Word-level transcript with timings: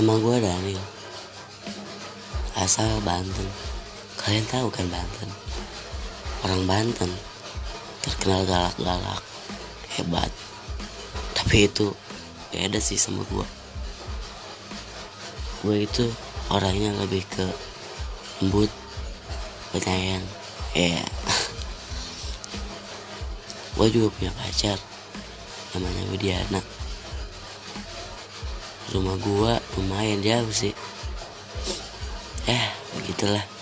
Nama 0.00 0.16
gue 0.16 0.36
Daniel 0.40 0.84
Asal 2.56 2.88
Banten. 3.04 3.44
Kalian 4.16 4.48
tahu 4.48 4.72
kan 4.72 4.88
Banten? 4.88 5.28
Orang 6.40 6.64
Banten 6.64 7.12
Terkenal 8.00 8.48
galak-galak 8.48 9.20
Hebat. 9.92 10.32
Tapi 11.36 11.68
itu 11.68 11.92
beda 12.48 12.80
sih 12.80 12.96
sama 12.96 13.28
gue 13.28 13.44
Gue 15.68 15.84
itu 15.84 16.08
orangnya 16.48 16.96
lebih 16.96 17.20
ke 17.28 17.44
Lembut 18.40 18.72
Penyayang. 19.76 20.24
Ya 20.80 20.96
yeah. 20.96 21.08
Gue 23.76 23.92
juga 23.92 24.08
punya 24.16 24.32
pacar 24.32 24.80
Namanya 25.76 26.08
Widiana 26.08 26.80
rumah 28.90 29.16
gua 29.22 29.52
lumayan 29.78 30.18
jauh 30.22 30.50
sih. 30.50 30.74
Eh 32.48 32.66
begitulah 32.98 33.59